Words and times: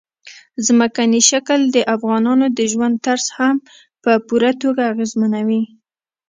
ځمکنی 0.65 1.21
شکل 1.29 1.59
د 1.75 1.77
افغانانو 1.95 2.45
د 2.57 2.59
ژوند 2.71 2.95
طرز 3.05 3.25
هم 3.37 3.55
په 4.03 4.11
پوره 4.27 4.51
توګه 4.63 4.81
اغېزمنوي. 4.91 5.63